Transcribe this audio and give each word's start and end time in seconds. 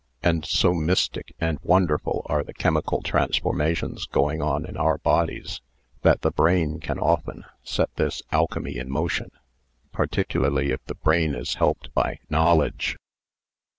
And 0.23 0.43
so 0.45 0.73
mystic 0.73 1.35
and 1.39 1.59
wonderful 1.61 2.23
are 2.25 2.43
the 2.43 2.55
chemical 2.55 3.03
transformations 3.03 4.07
going 4.07 4.41
on 4.41 4.65
in 4.65 4.75
our 4.75 4.97
bodies 4.97 5.61
that 6.01 6.21
the 6.21 6.31
brain 6.31 6.79
can 6.79 6.97
often 6.97 7.45
set 7.63 7.95
this 7.97 8.23
alchemy 8.31 8.77
in 8.79 8.89
motion, 8.89 9.29
particularly 9.91 10.71
if 10.71 10.83
the 10.85 10.95
brain 10.95 11.35
is 11.35 11.53
helped 11.53 11.89
hy 11.95 12.17
know 12.31 12.55
ledge. 12.55 12.97